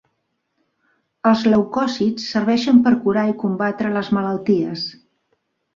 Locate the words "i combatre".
3.35-3.95